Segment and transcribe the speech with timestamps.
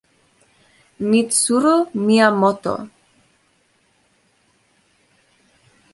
[1.09, 1.73] Mitsuru
[2.05, 2.73] Miyamoto